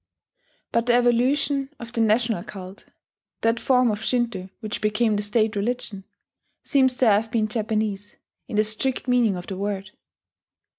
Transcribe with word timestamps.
But 0.71 0.87
the 0.87 0.95
evolution 0.95 1.69
of 1.77 1.91
the 1.91 2.01
national 2.01 2.41
cult 2.43 2.85
that 3.41 3.59
form 3.59 3.91
of 3.91 4.03
Shinto 4.03 4.49
which 4.59 4.81
became 4.81 5.15
the 5.15 5.21
state 5.21 5.55
religion 5.55 6.05
seems 6.63 6.95
to 6.95 7.05
have 7.05 7.29
been 7.29 7.47
Japanese, 7.47 8.17
in 8.47 8.55
the 8.55 8.63
strict 8.63 9.07
meaning 9.07 9.35
of 9.37 9.45
the 9.45 9.57
word. 9.57 9.91